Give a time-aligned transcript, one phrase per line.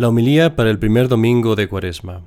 [0.00, 2.22] La homilía para el primer domingo de Cuaresma.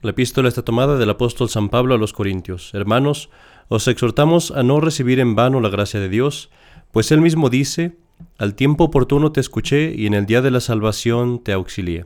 [0.00, 2.70] La epístola está tomada del apóstol San Pablo a los Corintios.
[2.72, 3.30] Hermanos,
[3.66, 6.50] os exhortamos a no recibir en vano la gracia de Dios,
[6.92, 7.96] pues él mismo dice,
[8.38, 12.04] Al tiempo oportuno te escuché y en el día de la salvación te auxilié.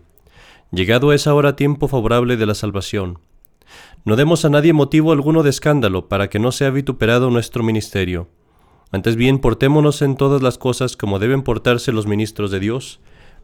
[0.72, 3.18] Llegado es ahora tiempo favorable de la salvación.
[4.06, 8.28] No demos a nadie motivo alguno de escándalo para que no sea vituperado nuestro ministerio.
[8.90, 13.00] Antes bien, portémonos en todas las cosas como deben portarse los ministros de Dios,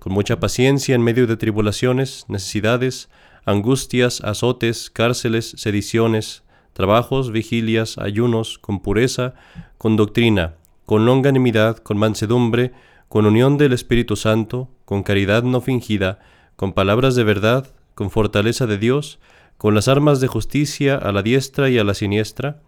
[0.06, 3.10] con mucha paciencia en medio de tribulaciones, necesidades,
[3.44, 9.34] angustias, azotes, cárceles, sediciones, trabajos, vigilias, ayunos, con pureza,
[9.78, 12.70] con doctrina, con longanimidad, con mansedumbre,
[13.08, 16.20] con unión del Espíritu Santo, con caridad no fingida,
[16.54, 19.18] con palabras de verdad, con fortaleza de Dios,
[19.58, 22.60] con las armas de justicia a la diestra y a la siniestra,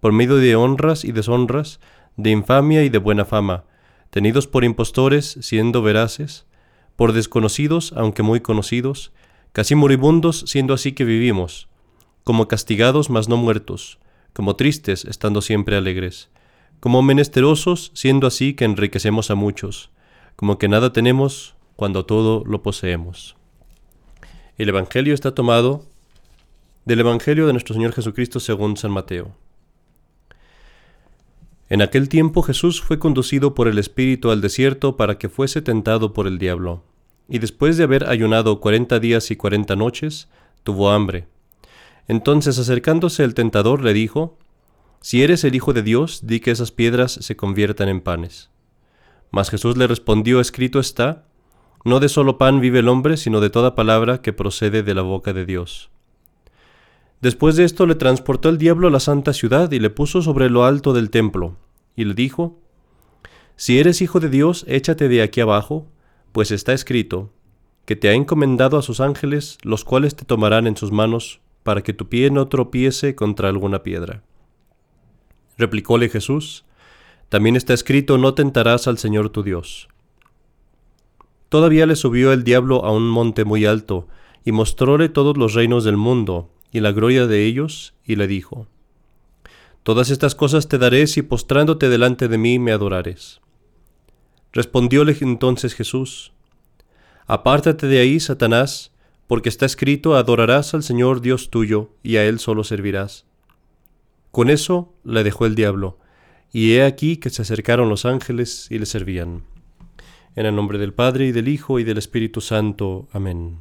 [0.00, 1.78] por medio de honras y deshonras,
[2.16, 3.62] de infamia y de buena fama,
[4.10, 6.49] tenidos por impostores, siendo veraces,
[7.00, 9.10] por desconocidos, aunque muy conocidos,
[9.52, 11.66] casi moribundos, siendo así que vivimos,
[12.24, 13.98] como castigados, mas no muertos,
[14.34, 16.28] como tristes, estando siempre alegres,
[16.78, 19.88] como menesterosos, siendo así que enriquecemos a muchos,
[20.36, 23.34] como que nada tenemos cuando todo lo poseemos.
[24.58, 25.86] El Evangelio está tomado
[26.84, 29.34] del Evangelio de nuestro Señor Jesucristo según San Mateo.
[31.70, 36.12] En aquel tiempo Jesús fue conducido por el Espíritu al desierto para que fuese tentado
[36.12, 36.82] por el diablo
[37.30, 40.28] y después de haber ayunado cuarenta días y cuarenta noches,
[40.64, 41.28] tuvo hambre.
[42.08, 44.36] Entonces acercándose el tentador le dijo,
[45.00, 48.50] Si eres el Hijo de Dios, di que esas piedras se conviertan en panes.
[49.30, 51.24] Mas Jesús le respondió, escrito está,
[51.84, 55.02] No de solo pan vive el hombre, sino de toda palabra que procede de la
[55.02, 55.88] boca de Dios.
[57.20, 60.50] Después de esto le transportó el diablo a la santa ciudad y le puso sobre
[60.50, 61.56] lo alto del templo,
[61.94, 62.58] y le dijo,
[63.54, 65.86] Si eres hijo de Dios, échate de aquí abajo,
[66.32, 67.30] pues está escrito,
[67.84, 71.82] que te ha encomendado a sus ángeles, los cuales te tomarán en sus manos, para
[71.82, 74.22] que tu pie no tropiece contra alguna piedra.
[75.58, 76.64] Replicóle Jesús,
[77.28, 79.88] también está escrito, no tentarás al Señor tu Dios.
[81.48, 84.08] Todavía le subió el diablo a un monte muy alto,
[84.44, 88.66] y mostróle todos los reinos del mundo, y la gloria de ellos, y le dijo,
[89.82, 93.40] Todas estas cosas te daré si postrándote delante de mí me adorares.
[94.52, 96.32] Respondióle entonces Jesús,
[97.26, 98.90] Apártate de ahí, Satanás,
[99.28, 103.24] porque está escrito, adorarás al Señor Dios tuyo, y a Él solo servirás.
[104.32, 105.98] Con eso le dejó el diablo,
[106.52, 109.44] y he aquí que se acercaron los ángeles y le servían.
[110.34, 113.08] En el nombre del Padre, y del Hijo, y del Espíritu Santo.
[113.12, 113.60] Amén.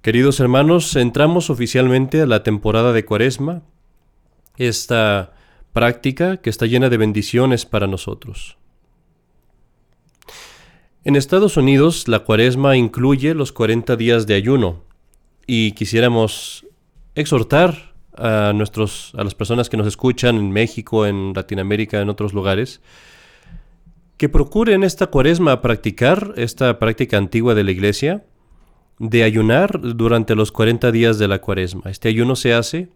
[0.00, 3.62] Queridos hermanos, entramos oficialmente a la temporada de Cuaresma,
[4.56, 5.32] esta
[5.72, 8.58] práctica que está llena de bendiciones para nosotros.
[11.04, 14.84] En Estados Unidos la cuaresma incluye los 40 días de ayuno
[15.46, 16.66] y quisiéramos
[17.14, 22.32] exhortar a, nuestros, a las personas que nos escuchan en México, en Latinoamérica, en otros
[22.34, 22.80] lugares,
[24.16, 28.24] que procuren esta cuaresma practicar esta práctica antigua de la iglesia
[28.98, 31.90] de ayunar durante los 40 días de la cuaresma.
[31.90, 32.88] Este ayuno se hace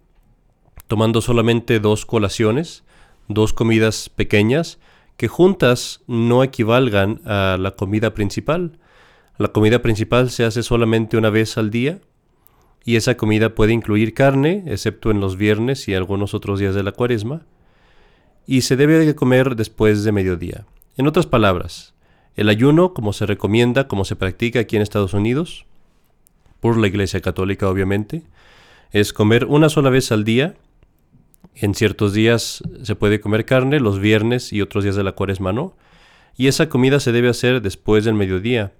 [0.86, 2.84] tomando solamente dos colaciones,
[3.28, 4.78] dos comidas pequeñas,
[5.16, 8.78] que juntas no equivalgan a la comida principal.
[9.38, 12.00] La comida principal se hace solamente una vez al día
[12.84, 16.84] y esa comida puede incluir carne, excepto en los viernes y algunos otros días de
[16.84, 17.42] la cuaresma,
[18.46, 20.66] y se debe de comer después de mediodía.
[20.96, 21.94] En otras palabras,
[22.36, 25.66] el ayuno, como se recomienda, como se practica aquí en Estados Unidos,
[26.60, 28.22] por la Iglesia Católica obviamente,
[28.92, 30.54] es comer una sola vez al día
[31.58, 35.52] en ciertos días se puede comer carne, los viernes y otros días de la cuaresma
[35.52, 35.74] no.
[36.36, 38.74] Y esa comida se debe hacer después del mediodía.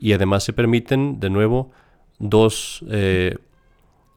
[0.00, 1.70] Y además se permiten, de nuevo,
[2.18, 3.36] dos, eh,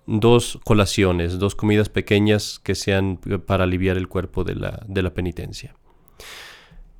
[0.07, 5.13] dos colaciones, dos comidas pequeñas que sean para aliviar el cuerpo de la, de la
[5.13, 5.75] penitencia.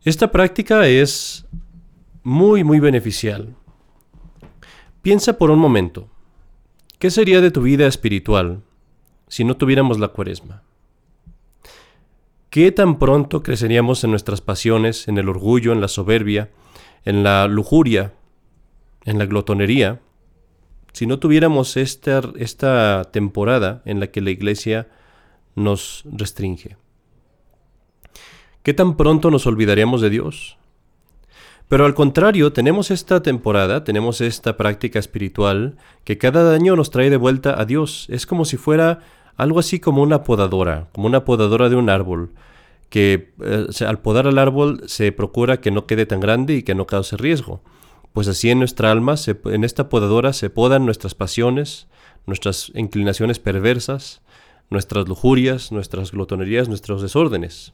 [0.04, 1.48] Esta práctica es
[2.22, 3.56] muy, muy beneficial.
[5.02, 6.08] Piensa por un momento,
[7.00, 8.62] ¿qué sería de tu vida espiritual
[9.28, 10.69] si no tuviéramos la cuaresma?
[12.50, 16.50] ¿Qué tan pronto creceríamos en nuestras pasiones, en el orgullo, en la soberbia,
[17.06, 18.14] en la lujuria,
[19.06, 20.02] en la glotonería,
[20.92, 24.88] si no tuviéramos esta, esta temporada en la que la iglesia
[25.54, 26.78] nos restringe?
[28.64, 30.58] ¿Qué tan pronto nos olvidaríamos de Dios?
[31.68, 37.12] Pero al contrario, tenemos esta temporada, tenemos esta práctica espiritual que cada año nos trae
[37.12, 38.08] de vuelta a Dios.
[38.10, 39.02] Es como si fuera
[39.40, 42.34] algo así como una podadora, como una podadora de un árbol,
[42.90, 46.76] que eh, al podar al árbol se procura que no quede tan grande y que
[46.76, 47.62] no cause riesgo.
[48.12, 49.16] pues así en nuestra alma,
[49.46, 51.88] en esta podadora se podan nuestras pasiones,
[52.26, 54.22] nuestras inclinaciones perversas,
[54.70, 57.72] nuestras lujurias, nuestras glotonerías, nuestros desórdenes.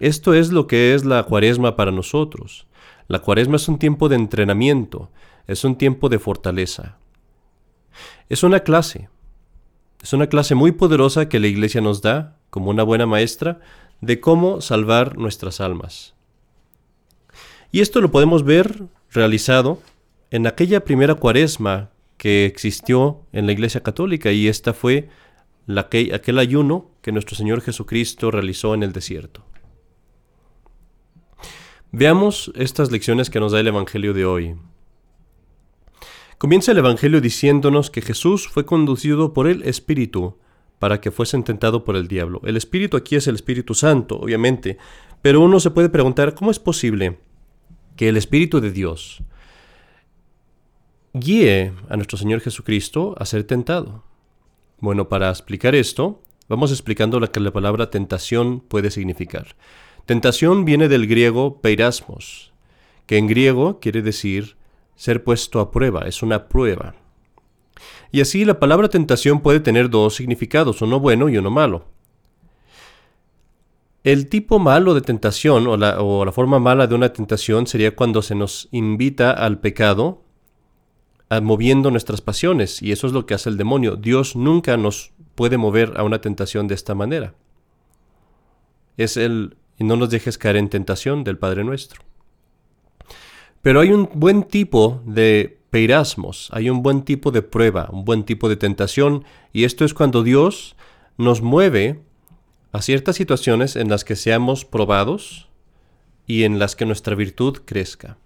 [0.00, 2.66] Esto es lo que es la cuaresma para nosotros.
[3.06, 5.10] La cuaresma es un tiempo de entrenamiento,
[5.46, 6.96] es un tiempo de fortaleza.
[8.28, 9.08] Es una clase,
[10.02, 13.60] es una clase muy poderosa que la Iglesia nos da, como una buena maestra,
[14.00, 16.14] de cómo salvar nuestras almas.
[17.72, 19.80] Y esto lo podemos ver realizado
[20.30, 25.08] en aquella primera cuaresma que existió en la Iglesia Católica y esta fue
[25.68, 29.44] aquel ayuno que nuestro Señor Jesucristo realizó en el desierto.
[31.92, 34.56] Veamos estas lecciones que nos da el Evangelio de hoy.
[36.38, 40.36] Comienza el Evangelio diciéndonos que Jesús fue conducido por el Espíritu
[40.78, 42.42] para que fuese tentado por el diablo.
[42.44, 44.76] El Espíritu aquí es el Espíritu Santo, obviamente,
[45.22, 47.18] pero uno se puede preguntar cómo es posible
[47.96, 49.22] que el Espíritu de Dios
[51.14, 54.04] guíe a nuestro Señor Jesucristo a ser tentado.
[54.78, 59.56] Bueno, para explicar esto, vamos explicando lo que la palabra tentación puede significar.
[60.04, 62.52] Tentación viene del griego peirasmos,
[63.06, 64.56] que en griego quiere decir
[64.96, 66.94] ser puesto a prueba, es una prueba.
[68.10, 71.86] Y así la palabra tentación puede tener dos significados, uno bueno y uno malo.
[74.02, 77.96] El tipo malo de tentación o la, o la, forma mala de una tentación sería
[77.96, 80.22] cuando se nos invita al pecado
[81.42, 83.96] moviendo nuestras pasiones y eso es lo que hace el demonio.
[83.96, 87.34] Dios nunca nos puede mover a una tentación de esta manera.
[88.96, 92.02] Es el no nos dejes caer en tentación del Padre nuestro.
[93.66, 98.22] Pero hay un buen tipo de peirasmos, hay un buen tipo de prueba, un buen
[98.22, 100.76] tipo de tentación, y esto es cuando Dios
[101.18, 101.98] nos mueve
[102.70, 105.48] a ciertas situaciones en las que seamos probados
[106.28, 108.18] y en las que nuestra virtud crezca.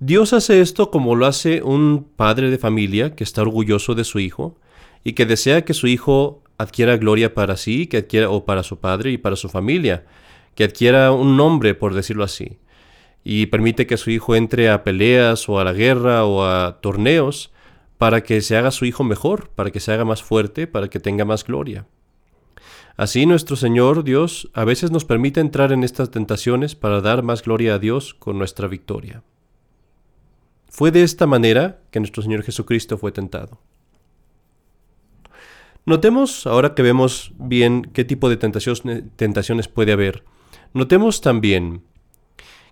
[0.00, 4.18] Dios hace esto como lo hace un padre de familia que está orgulloso de su
[4.18, 4.58] hijo
[5.02, 8.80] y que desea que su hijo adquiera gloria para sí, que adquiera o para su
[8.80, 10.04] padre y para su familia,
[10.54, 12.58] que adquiera un nombre, por decirlo así
[13.24, 17.52] y permite que su hijo entre a peleas o a la guerra o a torneos
[17.98, 21.00] para que se haga su hijo mejor, para que se haga más fuerte, para que
[21.00, 21.86] tenga más gloria.
[22.96, 27.42] Así nuestro Señor Dios a veces nos permite entrar en estas tentaciones para dar más
[27.42, 29.22] gloria a Dios con nuestra victoria.
[30.68, 33.60] Fue de esta manera que nuestro Señor Jesucristo fue tentado.
[35.86, 40.22] Notemos, ahora que vemos bien qué tipo de tentaciones, puede haber,
[40.74, 41.82] notemos también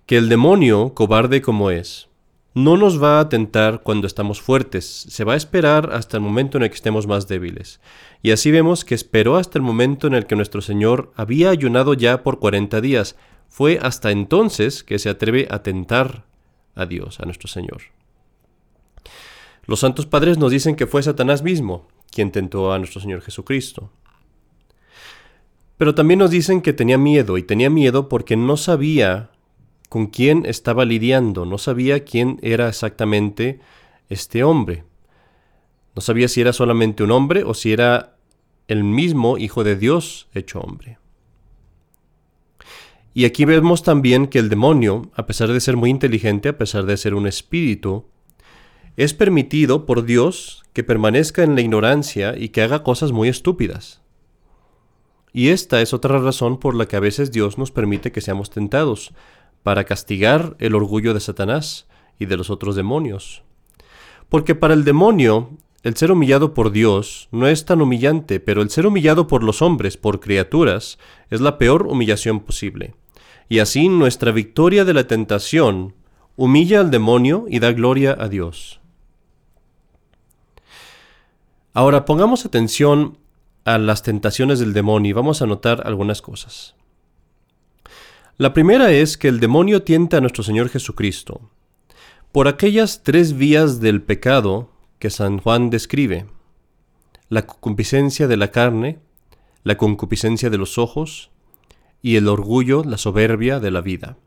[0.07, 2.07] que el demonio, cobarde como es,
[2.53, 6.57] no nos va a tentar cuando estamos fuertes, se va a esperar hasta el momento
[6.57, 7.81] en el que estemos más débiles.
[8.23, 11.93] Y así vemos que esperó hasta el momento en el que nuestro Señor había ayunado
[11.93, 13.15] ya por cuarenta días.
[13.49, 16.25] Fue hasta entonces que se atreve a tentar
[16.73, 17.81] a Dios, a nuestro Señor.
[19.65, 23.91] Los santos padres nos dicen que fue Satanás mismo quien tentó a nuestro Señor Jesucristo.
[25.77, 29.29] Pero también nos dicen que tenía miedo, y tenía miedo porque no sabía
[29.89, 33.59] con quién estaba lidiando, no sabía quién era exactamente
[34.09, 34.83] este hombre.
[35.95, 38.17] No sabía si era solamente un hombre o si era
[38.67, 40.99] el mismo Hijo de Dios hecho hombre.
[43.13, 46.85] Y aquí vemos también que el demonio, a pesar de ser muy inteligente, a pesar
[46.85, 48.05] de ser un espíritu,
[48.95, 54.01] es permitido por Dios que permanezca en la ignorancia y que haga cosas muy estúpidas.
[55.33, 58.49] Y esta es otra razón por la que a veces Dios nos permite que seamos
[58.49, 59.13] tentados,
[59.67, 63.43] para castigar el orgullo de Satanás y de los otros demonios.
[64.29, 65.49] Porque para el demonio,
[65.83, 69.61] el ser humillado por Dios no es tan humillante, pero el ser humillado por los
[69.61, 72.95] hombres, por criaturas, es la peor humillación posible.
[73.49, 75.95] Y así nuestra victoria de la tentación
[76.37, 78.79] humilla al demonio y da gloria a Dios.
[81.73, 83.17] Ahora pongamos atención
[83.65, 86.76] a las tentaciones del demonio y vamos a notar algunas cosas.
[88.39, 91.49] La primera es que el demonio tienta a nuestro Señor Jesucristo
[92.31, 96.27] por aquellas tres vías del pecado que San Juan describe.
[97.29, 98.99] La concupiscencia de la carne,
[99.63, 101.31] la concupiscencia de los ojos
[102.03, 104.17] y el orgullo, la soberbia de la vida.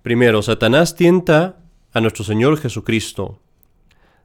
[0.00, 1.58] Primero, Satanás tienta
[1.92, 3.40] a nuestro Señor Jesucristo,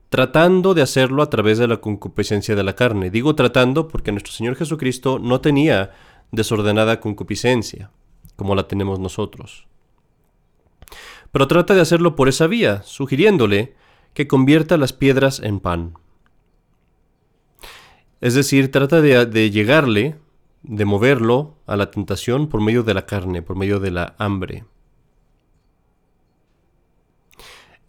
[0.07, 3.11] tratando de hacerlo a través de la concupiscencia de la carne.
[3.11, 5.91] Digo tratando porque nuestro Señor Jesucristo no tenía
[6.31, 7.91] desordenada concupiscencia,
[8.35, 9.67] como la tenemos nosotros.
[11.31, 13.75] Pero trata de hacerlo por esa vía, sugiriéndole
[14.13, 15.93] que convierta las piedras en pan.
[18.21, 20.17] Es decir, trata de, de, llegarle,
[20.63, 24.65] de moverlo a la tentación por medio de la carne, por medio de la hambre.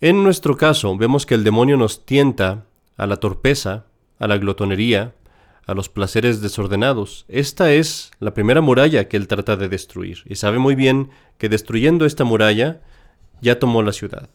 [0.00, 2.66] En nuestro caso, vemos que el demonio nos tienta
[2.96, 3.86] a la torpeza,
[4.18, 5.14] a la glotonería,
[5.66, 7.24] a los placeres desordenados.
[7.28, 11.48] Esta es la primera muralla que él trata de destruir, y sabe muy bien que
[11.48, 12.80] destruyendo esta muralla
[13.40, 14.28] ya tomó la ciudad.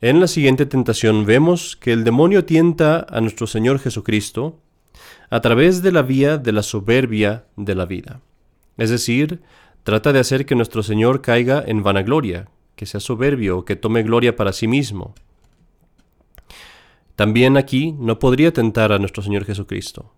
[0.00, 4.58] En la siguiente tentación vemos que el demonio tienta a nuestro Señor Jesucristo
[5.30, 8.20] a través de la vía de la soberbia de la vida.
[8.76, 9.42] Es decir,
[9.84, 14.34] trata de hacer que nuestro Señor caiga en vanagloria, que sea soberbio, que tome gloria
[14.34, 15.14] para sí mismo.
[17.16, 20.12] También aquí no podría tentar a nuestro Señor Jesucristo.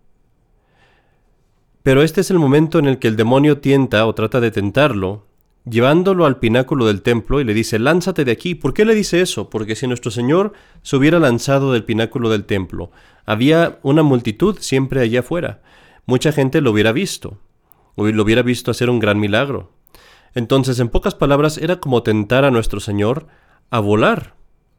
[1.83, 5.27] Pero este es el momento en el que el demonio tienta o trata de tentarlo,
[5.69, 8.55] llevándolo al pináculo del templo y le dice, lánzate de aquí.
[8.55, 9.49] ¿Por qué le dice eso?
[9.49, 12.91] Porque si nuestro Señor se hubiera lanzado del pináculo del templo,
[13.25, 15.61] había una multitud siempre allá afuera.
[16.05, 17.39] Mucha gente lo hubiera visto,
[17.95, 19.71] o lo hubiera visto hacer un gran milagro.
[20.35, 23.27] Entonces, en pocas palabras, era como tentar a nuestro Señor
[23.69, 24.34] a volar,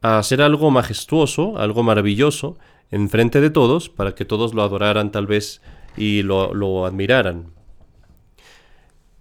[0.07, 2.57] a hacer algo majestuoso, algo maravilloso,
[2.93, 5.61] en frente de todos, para que todos lo adoraran tal vez
[5.97, 7.47] y lo, lo admiraran.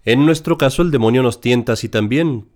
[0.04, 2.50] En nuestro caso el demonio nos tienta así también.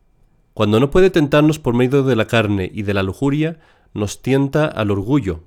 [0.53, 3.59] Cuando no puede tentarnos por medio de la carne y de la lujuria,
[3.95, 5.41] nos tienta al orgullo,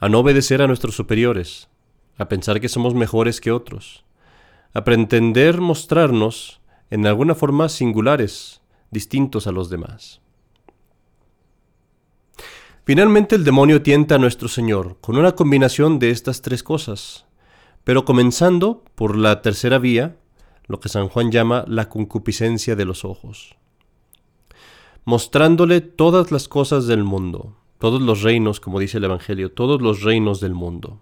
[0.00, 1.68] a no obedecer a nuestros superiores,
[2.18, 4.04] a pensar que somos mejores que otros,
[4.72, 6.60] a pretender mostrarnos
[6.90, 10.23] en alguna forma singulares, distintos a los demás.
[12.86, 17.24] Finalmente el demonio tienta a nuestro Señor con una combinación de estas tres cosas,
[17.82, 20.18] pero comenzando por la tercera vía,
[20.66, 23.56] lo que San Juan llama la concupiscencia de los ojos,
[25.06, 30.02] mostrándole todas las cosas del mundo, todos los reinos, como dice el Evangelio, todos los
[30.02, 31.00] reinos del mundo.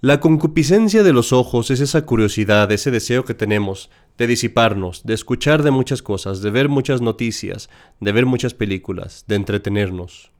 [0.00, 5.14] La concupiscencia de los ojos es esa curiosidad, ese deseo que tenemos de disiparnos, de
[5.14, 7.68] escuchar de muchas cosas, de ver muchas noticias,
[8.00, 10.30] de ver muchas películas, de entretenernos.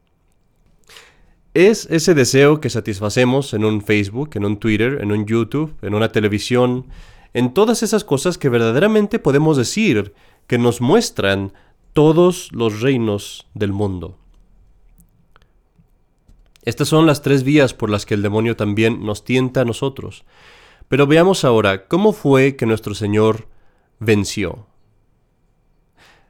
[1.55, 5.95] Es ese deseo que satisfacemos en un Facebook, en un Twitter, en un YouTube, en
[5.95, 6.87] una televisión,
[7.33, 10.13] en todas esas cosas que verdaderamente podemos decir
[10.47, 11.53] que nos muestran
[11.93, 14.19] todos los reinos del mundo.
[16.63, 20.25] Estas son las tres vías por las que el demonio también nos tienta a nosotros.
[20.89, 23.49] Pero veamos ahora cómo fue que nuestro Señor
[23.99, 24.67] venció.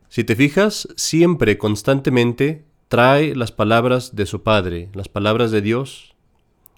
[0.09, 6.15] Si te fijas, siempre, constantemente, trae las palabras de su Padre, las palabras de Dios,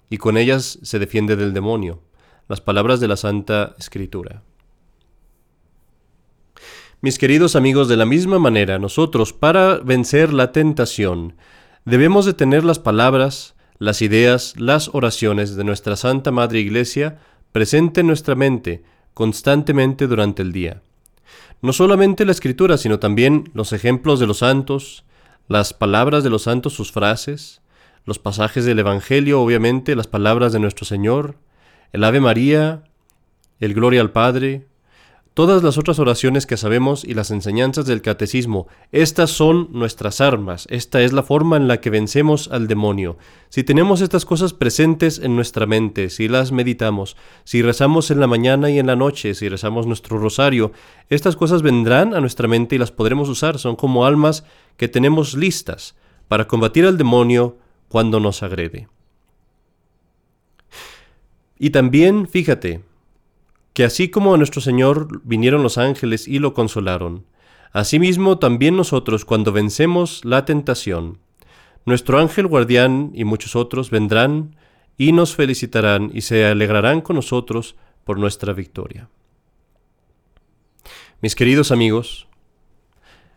[0.09, 2.01] y con ellas se defiende del demonio
[2.49, 4.41] las palabras de la Santa Escritura.
[6.99, 11.35] Mis queridos amigos, de la misma manera, nosotros, para vencer la tentación,
[11.85, 17.19] debemos de tener las palabras, las ideas, las oraciones de nuestra Santa Madre Iglesia
[17.51, 18.83] presente en nuestra mente
[19.19, 20.81] constantemente durante el día.
[21.61, 25.03] No solamente la Escritura, sino también los ejemplos de los santos,
[25.49, 27.61] las palabras de los santos, sus frases,
[28.05, 31.35] los pasajes del Evangelio, obviamente, las palabras de nuestro Señor,
[31.91, 32.85] el Ave María,
[33.59, 34.67] el Gloria al Padre,
[35.39, 40.67] todas las otras oraciones que sabemos y las enseñanzas del catecismo, estas son nuestras armas,
[40.69, 43.17] esta es la forma en la que vencemos al demonio.
[43.47, 47.15] Si tenemos estas cosas presentes en nuestra mente, si las meditamos,
[47.45, 50.73] si rezamos en la mañana y en la noche, si rezamos nuestro rosario,
[51.07, 54.43] estas cosas vendrán a nuestra mente y las podremos usar, son como almas
[54.75, 55.95] que tenemos listas
[56.27, 58.89] para combatir al demonio cuando nos agrede.
[61.57, 62.81] Y también, fíjate,
[63.73, 67.25] que así como a nuestro Señor vinieron los ángeles y lo consolaron,
[67.71, 71.19] asimismo también nosotros cuando vencemos la tentación,
[71.85, 74.55] nuestro ángel guardián y muchos otros vendrán
[74.97, 79.09] y nos felicitarán y se alegrarán con nosotros por nuestra victoria.
[81.21, 82.27] Mis queridos amigos,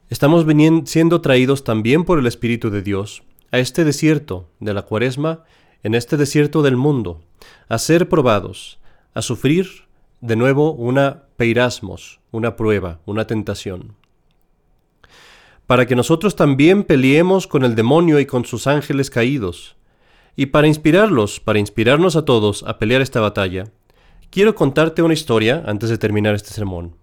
[0.08, 0.44] estamos
[0.84, 3.22] siendo traídos también por el Espíritu de Dios
[3.52, 5.44] a este desierto de la cuaresma,
[5.82, 7.20] en este desierto del mundo,
[7.68, 8.78] a ser probados,
[9.14, 9.84] a sufrir
[10.22, 13.96] de nuevo una peirasmos, una prueba, una tentación.
[15.66, 19.76] Para que nosotros también peleemos con el demonio y con sus ángeles caídos,
[20.36, 23.64] y para inspirarlos, para inspirarnos a todos a pelear esta batalla,
[24.30, 26.96] quiero contarte una historia antes de terminar este sermón.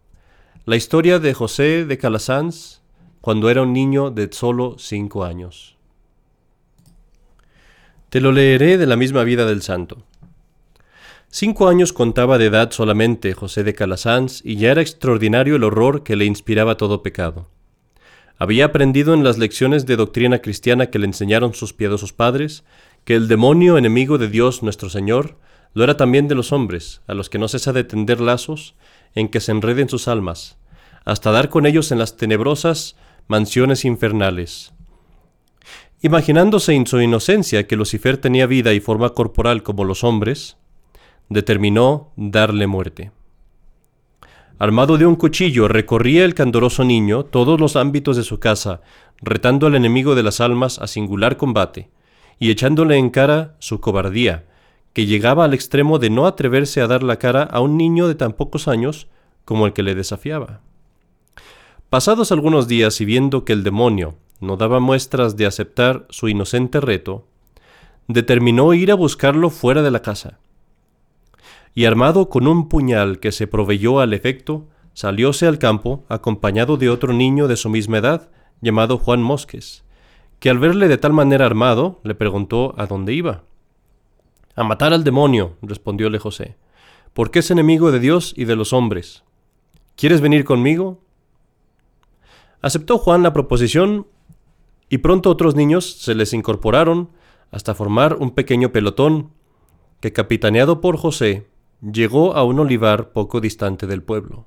[0.66, 2.82] La historia de José de Calasanz
[3.20, 5.78] cuando era un niño de solo cinco años.
[8.10, 10.06] Te lo leeré de la misma vida del santo.
[11.32, 16.02] Cinco años contaba de edad solamente José de Calasanz y ya era extraordinario el horror
[16.02, 17.48] que le inspiraba todo pecado.
[18.40, 22.64] Había aprendido en las lecciones de doctrina cristiana que le enseñaron sus piadosos padres
[23.04, 25.38] que el demonio enemigo de Dios nuestro Señor
[25.76, 28.74] lo era también de los hombres, a los que no cesa de tender lazos
[29.14, 30.58] en que se enreden sus almas,
[31.06, 32.96] hasta dar con ellos en las tenebrosas
[33.28, 34.74] mansiones infernales.
[36.02, 40.58] Imaginándose en su inocencia que Lucifer tenía vida y forma corporal como los hombres,
[41.30, 43.12] determinó darle muerte.
[44.58, 48.82] Armado de un cuchillo, recorría el candoroso niño todos los ámbitos de su casa,
[49.22, 51.90] retando al enemigo de las almas a singular combate,
[52.40, 54.46] y echándole en cara su cobardía,
[54.94, 58.16] que llegaba al extremo de no atreverse a dar la cara a un niño de
[58.16, 59.08] tan pocos años
[59.46, 60.62] como el que le desafiaba.
[61.90, 66.80] Pasados algunos días y viendo que el demonio no daba muestras de aceptar su inocente
[66.80, 67.28] reto,
[68.08, 70.40] determinó ir a buscarlo fuera de la casa.
[71.76, 76.90] Y armado con un puñal que se proveyó al efecto, salióse al campo acompañado de
[76.90, 78.30] otro niño de su misma edad,
[78.62, 79.84] llamado Juan Mosques,
[80.40, 83.44] que al verle de tal manera armado, le preguntó a dónde iba.
[84.56, 86.58] A matar al demonio, respondióle José,
[87.14, 89.24] porque es enemigo de Dios y de los hombres.
[89.96, 91.00] ¿Quieres venir conmigo?
[92.62, 94.08] Aceptó Juan la proposición
[94.90, 97.10] y pronto otros niños se les incorporaron
[97.52, 99.32] hasta formar un pequeño pelotón
[100.02, 101.48] que, capitaneado por José,
[101.82, 104.46] llegó a un olivar poco distante del pueblo.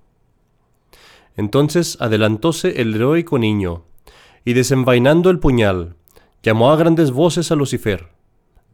[1.37, 3.85] Entonces adelantóse el heroico niño,
[4.45, 5.95] y desenvainando el puñal,
[6.43, 8.09] llamó a grandes voces a Lucifer,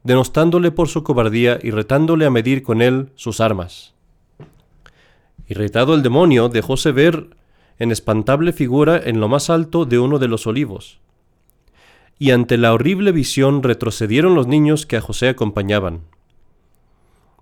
[0.02, 3.94] denostándole por su cobardía y retándole a medir con él sus armas.
[5.46, 7.36] Irritado el demonio, dejóse ver
[7.78, 10.98] en espantable figura en lo más alto de uno de los olivos.
[12.18, 16.00] Y ante la horrible visión retrocedieron los niños que a José acompañaban.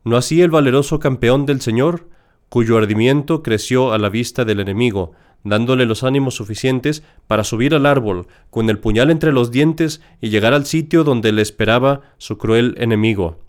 [0.06, 2.06] No así el valeroso campeón del Señor,
[2.48, 7.86] cuyo ardimiento creció a la vista del enemigo, dándole los ánimos suficientes para subir al
[7.86, 12.38] árbol con el puñal entre los dientes y llegar al sitio donde le esperaba su
[12.38, 13.40] cruel enemigo.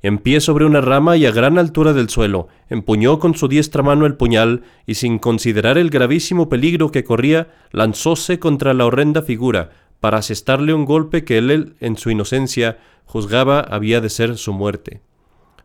[0.00, 3.82] En pie sobre una rama y a gran altura del suelo, empuñó con su diestra
[3.82, 9.20] mano el puñal y sin considerar el gravísimo peligro que corría, lanzóse contra la horrenda
[9.20, 9.68] figura,
[10.00, 15.02] para asestarle un golpe que él, en su inocencia, juzgaba había de ser su muerte.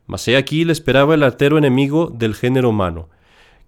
[0.09, 3.09] Mas he aquí le esperaba el artero enemigo del género humano,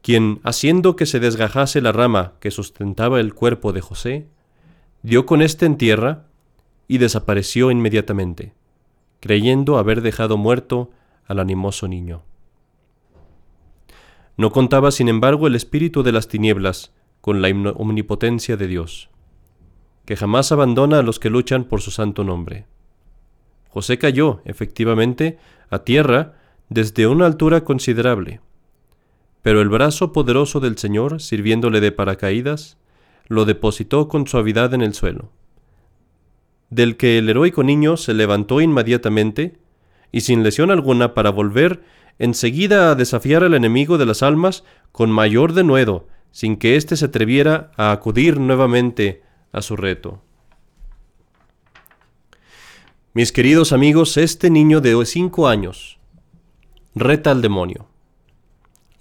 [0.01, 4.25] quien, haciendo que se desgajase la rama que sustentaba el cuerpo de José,
[5.04, 6.25] dio con éste en tierra
[6.88, 8.56] y desapareció inmediatamente,
[9.19, 10.89] creyendo haber dejado muerto
[11.27, 12.23] al animoso niño.
[14.36, 19.12] No contaba, sin embargo, el espíritu de las tinieblas con la omnipotencia de Dios,
[20.06, 22.65] que jamás abandona a los que luchan por su santo nombre.
[23.71, 25.38] José cayó, efectivamente,
[25.69, 26.34] a tierra
[26.67, 28.41] desde una altura considerable,
[29.41, 32.77] pero el brazo poderoso del Señor, sirviéndole de paracaídas,
[33.27, 35.31] lo depositó con suavidad en el suelo,
[36.69, 39.57] del que el heroico niño se levantó inmediatamente,
[40.12, 41.81] y sin lesión alguna para volver
[42.19, 47.05] enseguida a desafiar al enemigo de las almas con mayor denuedo, sin que éste se
[47.05, 50.21] atreviera a acudir nuevamente a su reto.
[53.13, 56.00] Mis queridos amigos, este niño de cinco años
[56.95, 57.88] reta al demonio.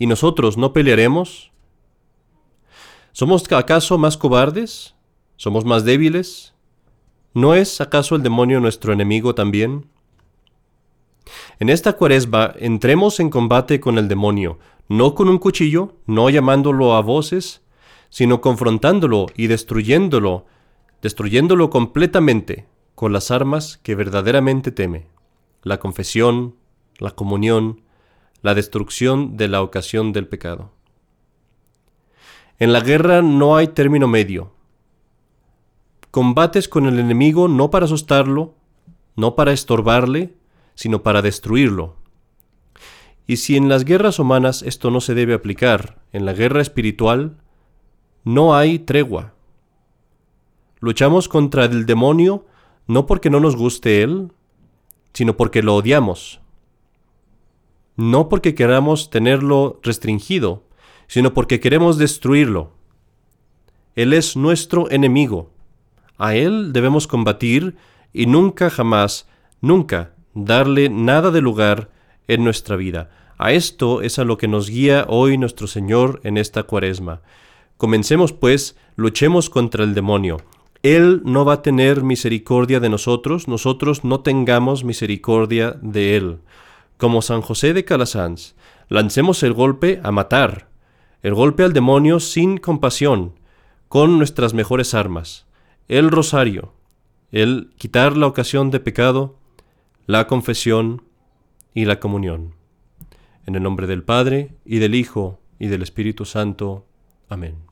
[0.01, 1.53] ¿Y nosotros no pelearemos?
[3.13, 4.97] ¿Somos acaso más cobardes?
[5.37, 6.55] ¿Somos más débiles?
[7.35, 9.87] ¿No es acaso el demonio nuestro enemigo también?
[11.61, 16.95] En esta cuaresma entremos en combate con el demonio, no con un cuchillo, no llamándolo
[16.97, 17.63] a voces,
[18.09, 20.47] sino confrontándolo y destruyéndolo,
[21.01, 22.67] destruyéndolo completamente
[23.01, 25.07] con las armas que verdaderamente teme,
[25.63, 26.57] la confesión,
[26.99, 27.81] la comunión,
[28.43, 30.71] la destrucción de la ocasión del pecado.
[32.59, 34.53] En la guerra no hay término medio.
[36.11, 38.55] Combates con el enemigo no para asustarlo,
[39.17, 40.35] no para estorbarle,
[40.75, 41.97] sino para destruirlo.
[43.27, 47.39] Y si en las guerras humanas esto no se debe aplicar, en la guerra espiritual
[48.25, 49.33] no hay tregua.
[50.81, 52.45] Luchamos contra el demonio
[52.91, 54.33] no porque no nos guste él,
[55.13, 56.41] sino porque lo odiamos,
[57.95, 60.65] no porque queramos tenerlo restringido,
[61.07, 62.73] sino porque queremos destruirlo.
[63.95, 65.53] Él es nuestro enemigo.
[66.19, 67.77] A Él debemos combatir
[68.13, 69.29] y nunca jamás,
[69.61, 71.91] nunca darle nada de lugar
[72.27, 73.09] en nuestra vida.
[73.39, 77.23] A esto es a lo que nos guía hoy nuestro Señor en esta cuaresma.
[77.77, 80.39] Comencemos pues, luchemos contra el demonio.
[80.83, 86.39] Él no va a tener misericordia de nosotros, nosotros no tengamos misericordia de Él
[87.01, 88.55] como San José de Calasanz,
[88.91, 90.69] lancemos el golpe a matar,
[91.23, 93.41] el golpe al demonio sin compasión,
[93.89, 95.47] con nuestras mejores armas,
[95.89, 96.75] el rosario,
[97.33, 99.39] el quitar la ocasión de pecado,
[100.07, 101.03] la confesión
[101.73, 102.55] y la comunión.
[103.47, 106.85] En el nombre del Padre, y del Hijo, y del Espíritu Santo.
[107.31, 107.70] Amén.